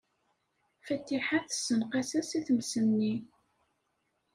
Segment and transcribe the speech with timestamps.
[0.85, 3.15] Fatiḥa tessenqes-as i tmes-nni.